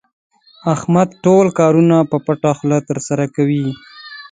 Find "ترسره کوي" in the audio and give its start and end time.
2.89-3.65